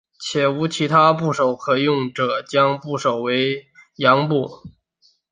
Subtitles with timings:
[0.19, 3.65] 且无其他部首可用者将部首归为
[3.97, 4.49] 羊部。